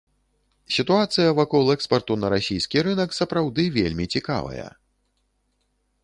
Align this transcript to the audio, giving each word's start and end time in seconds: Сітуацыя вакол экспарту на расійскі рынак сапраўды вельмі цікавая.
Сітуацыя 0.75 1.33
вакол 1.39 1.65
экспарту 1.75 2.13
на 2.21 2.27
расійскі 2.35 2.77
рынак 2.87 3.09
сапраўды 3.19 3.63
вельмі 3.77 4.05
цікавая. 4.17 4.65